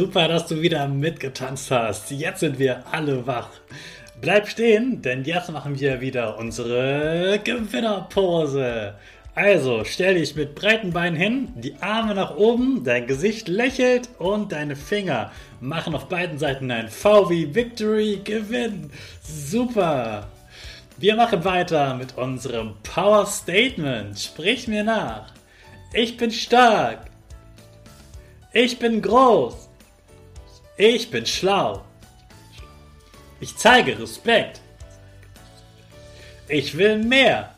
[0.00, 2.10] Super, dass du wieder mitgetanzt hast.
[2.10, 3.50] Jetzt sind wir alle wach.
[4.22, 8.94] Bleib stehen, denn jetzt machen wir wieder unsere Gewinnerpose.
[9.34, 14.52] Also stell dich mit breiten Beinen hin, die Arme nach oben, dein Gesicht lächelt und
[14.52, 18.90] deine Finger machen auf beiden Seiten ein V wie Victory, Gewinn.
[19.22, 20.28] Super.
[20.96, 24.18] Wir machen weiter mit unserem Power Statement.
[24.18, 25.30] Sprich mir nach.
[25.92, 27.00] Ich bin stark.
[28.54, 29.69] Ich bin groß.
[30.82, 31.84] Ich bin schlau.
[33.38, 34.62] Ich zeige Respekt.
[36.48, 37.54] Ich will mehr.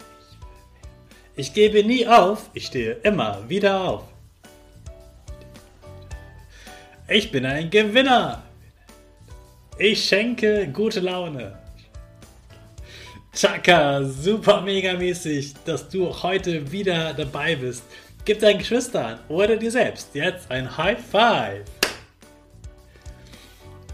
[1.36, 4.02] Ich gebe nie auf, ich stehe immer wieder auf.
[7.06, 8.42] Ich bin ein Gewinner.
[9.78, 11.56] Ich schenke gute Laune.
[13.32, 17.84] Chaka, super mega mäßig, dass du heute wieder dabei bist.
[18.24, 21.81] Gib deinen Geschwistern oder dir selbst jetzt ein High Five.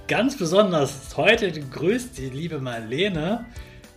[0.09, 3.45] Ganz besonders heute grüßt die liebe Marlene.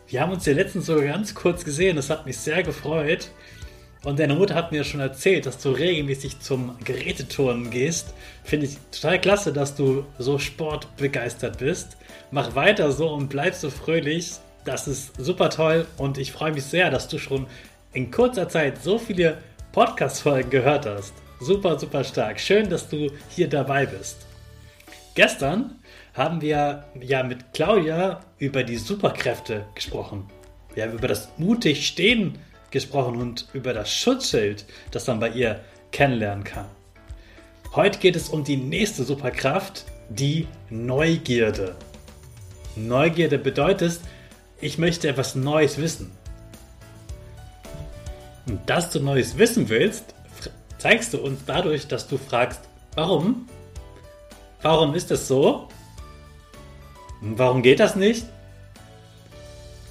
[0.09, 3.29] Wir haben uns ja letztens sogar ganz kurz gesehen, das hat mich sehr gefreut.
[4.03, 8.13] Und deine Mutter hat mir schon erzählt, dass du regelmäßig zum Geräteturnen gehst.
[8.44, 11.95] Finde ich total klasse, dass du so sportbegeistert bist.
[12.29, 14.33] Mach weiter so und bleib so fröhlich.
[14.66, 17.47] Das ist super toll und ich freue mich sehr, dass du schon
[17.94, 19.38] in kurzer Zeit so viele
[19.71, 21.13] Podcast-Folgen gehört hast.
[21.39, 22.38] Super, super stark.
[22.38, 24.25] Schön, dass du hier dabei bist.
[25.16, 25.81] Gestern
[26.13, 30.25] haben wir ja mit Claudia über die Superkräfte gesprochen.
[30.73, 32.38] Wir haben über das mutig Stehen
[32.69, 35.61] gesprochen und über das Schutzschild, das man bei ihr
[35.91, 36.66] kennenlernen kann.
[37.73, 41.75] Heute geht es um die nächste Superkraft, die Neugierde.
[42.75, 44.00] Neugierde bedeutet,
[44.59, 46.11] ich möchte etwas Neues wissen.
[48.47, 50.13] Und dass du Neues wissen willst,
[50.77, 52.61] zeigst du uns dadurch, dass du fragst,
[52.95, 53.47] warum?
[54.61, 55.69] Warum ist das so?
[57.23, 58.25] Warum geht das nicht?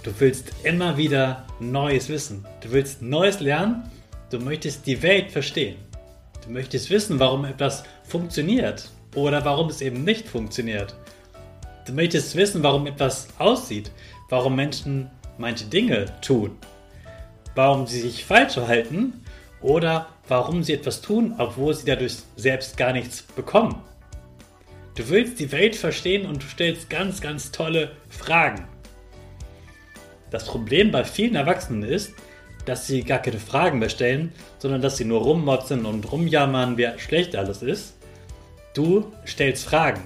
[0.03, 2.45] Du willst immer wieder Neues wissen.
[2.61, 3.89] Du willst Neues lernen.
[4.31, 5.77] Du möchtest die Welt verstehen.
[6.45, 10.97] Du möchtest wissen, warum etwas funktioniert oder warum es eben nicht funktioniert.
[11.87, 13.93] Du möchtest wissen, warum etwas aussieht,
[14.29, 15.09] warum Menschen
[15.39, 16.59] manche Dinge tun,
[17.55, 19.25] warum sie sich falsch verhalten
[19.61, 23.77] oder warum sie etwas tun, obwohl sie dadurch selbst gar nichts bekommen.
[25.01, 28.67] Du willst die Welt verstehen und du stellst ganz, ganz tolle Fragen.
[30.31, 32.13] Das Problem bei vielen Erwachsenen ist,
[32.67, 36.99] dass sie gar keine Fragen mehr stellen, sondern dass sie nur rummotzen und rumjammern, wer
[36.99, 37.95] schlecht alles ist.
[38.75, 40.03] Du stellst Fragen.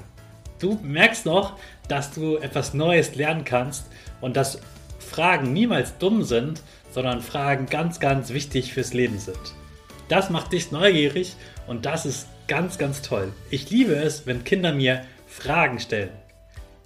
[0.60, 3.86] Du merkst noch, dass du etwas Neues lernen kannst
[4.20, 4.60] und dass
[5.00, 9.56] Fragen niemals dumm sind, sondern Fragen ganz, ganz wichtig fürs Leben sind.
[10.08, 11.34] Das macht dich neugierig
[11.66, 13.32] und das ist ganz, ganz toll.
[13.50, 16.10] Ich liebe es, wenn Kinder mir Fragen stellen.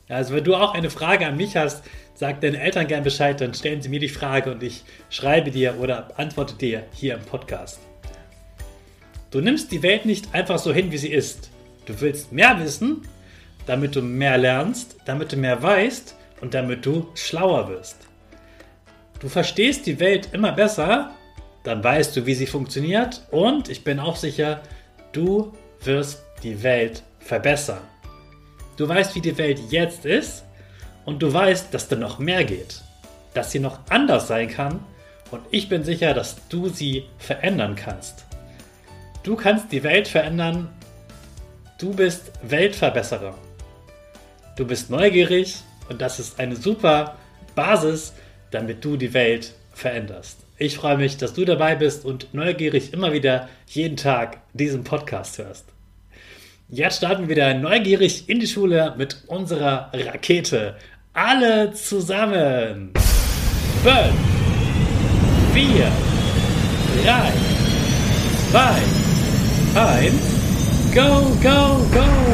[0.09, 1.85] Also wenn du auch eine Frage an mich hast,
[2.15, 5.79] sag deinen Eltern gern Bescheid, dann stellen sie mir die Frage und ich schreibe dir
[5.79, 7.79] oder antworte dir hier im Podcast.
[9.31, 11.51] Du nimmst die Welt nicht einfach so hin, wie sie ist.
[11.85, 13.03] Du willst mehr wissen,
[13.67, 17.99] damit du mehr lernst, damit du mehr weißt und damit du schlauer wirst.
[19.21, 21.11] Du verstehst die Welt immer besser,
[21.65, 24.63] dann weißt du, wie sie funktioniert und ich bin auch sicher,
[25.13, 25.53] du
[25.83, 27.83] wirst die Welt verbessern.
[28.77, 30.45] Du weißt, wie die Welt jetzt ist
[31.05, 32.81] und du weißt, dass da noch mehr geht,
[33.35, 34.81] dass sie noch anders sein kann
[35.31, 38.25] und ich bin sicher, dass du sie verändern kannst.
[39.23, 40.69] Du kannst die Welt verändern,
[41.79, 43.39] Du bist Weltverbesserer.
[44.57, 45.59] Du bist neugierig
[45.89, 47.17] und das ist eine super
[47.55, 48.15] Basis,
[48.51, 50.39] damit du die Welt veränderst.
[50.59, 55.39] Ich freue mich, dass du dabei bist und neugierig immer wieder jeden Tag diesen Podcast
[55.39, 55.67] hörst.
[56.69, 60.77] Jetzt starten wir wieder neugierig in die Schule mit unserer Rakete.
[61.15, 62.93] Alle zusammen.
[63.83, 64.13] 5,
[65.55, 65.93] 4,
[67.05, 67.33] 3,
[68.51, 70.15] 2, 1,
[70.95, 72.28] go, go, go!